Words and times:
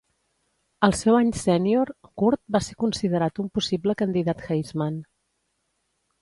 Al 0.85 0.93
seu 0.99 1.17
any 1.17 1.27
sènior, 1.41 1.91
Kurt 2.21 2.41
va 2.55 2.61
ser 2.69 2.77
considerat 2.85 3.43
un 3.45 3.53
possible 3.59 3.97
candidat 4.01 4.43
Heisman. 4.49 4.99